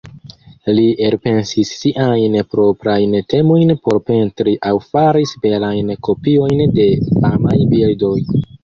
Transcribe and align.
Li 0.77 0.85
elpensis 1.07 1.73
siajn 1.81 2.39
proprajn 2.55 3.15
temojn 3.35 3.75
por 3.85 4.01
pentri 4.11 4.57
aŭ 4.71 4.75
faris 4.89 5.37
belajn 5.47 5.97
kopiojn 6.11 6.69
de 6.81 6.93
famaj 7.17 7.59
bildoj. 7.77 8.17